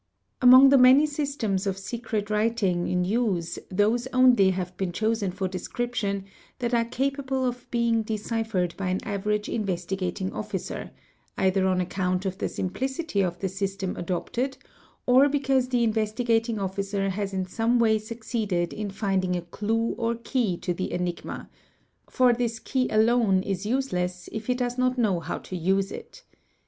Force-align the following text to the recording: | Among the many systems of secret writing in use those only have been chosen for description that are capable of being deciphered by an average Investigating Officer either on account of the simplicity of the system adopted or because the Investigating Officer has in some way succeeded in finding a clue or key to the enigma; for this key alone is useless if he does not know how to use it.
| 0.33 0.41
Among 0.41 0.69
the 0.69 0.79
many 0.79 1.05
systems 1.05 1.67
of 1.67 1.77
secret 1.77 2.31
writing 2.31 2.87
in 2.87 3.05
use 3.05 3.59
those 3.69 4.07
only 4.07 4.49
have 4.49 4.75
been 4.75 4.91
chosen 4.91 5.29
for 5.29 5.47
description 5.47 6.25
that 6.57 6.73
are 6.73 6.85
capable 6.85 7.45
of 7.45 7.69
being 7.69 8.01
deciphered 8.01 8.73
by 8.77 8.89
an 8.89 9.03
average 9.03 9.47
Investigating 9.47 10.33
Officer 10.33 10.89
either 11.37 11.67
on 11.67 11.79
account 11.79 12.25
of 12.25 12.39
the 12.39 12.49
simplicity 12.49 13.21
of 13.21 13.37
the 13.41 13.47
system 13.47 13.95
adopted 13.95 14.57
or 15.05 15.29
because 15.29 15.67
the 15.69 15.83
Investigating 15.83 16.57
Officer 16.57 17.09
has 17.11 17.31
in 17.31 17.45
some 17.45 17.77
way 17.77 17.99
succeeded 17.99 18.73
in 18.73 18.89
finding 18.89 19.35
a 19.35 19.43
clue 19.43 19.91
or 19.99 20.15
key 20.15 20.57
to 20.57 20.73
the 20.73 20.91
enigma; 20.93 21.47
for 22.09 22.33
this 22.33 22.57
key 22.57 22.89
alone 22.89 23.43
is 23.43 23.67
useless 23.67 24.27
if 24.31 24.47
he 24.47 24.55
does 24.55 24.79
not 24.79 24.97
know 24.97 25.19
how 25.19 25.37
to 25.37 25.55
use 25.55 25.91
it. 25.91 26.23